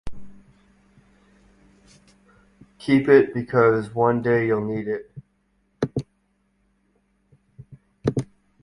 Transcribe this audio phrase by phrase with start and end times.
[2.79, 5.11] Keep it because one day you'll need it.